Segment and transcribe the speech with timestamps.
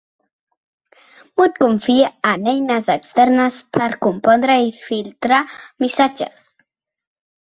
[1.41, 5.43] Mutt confia en eines externes per compondre i filtrar
[5.85, 6.49] missatges.